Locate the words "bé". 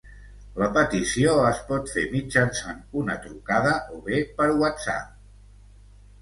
4.09-4.23